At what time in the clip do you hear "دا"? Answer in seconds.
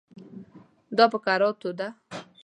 0.97-1.05